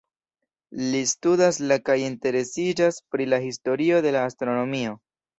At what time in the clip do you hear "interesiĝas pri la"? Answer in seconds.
2.03-3.39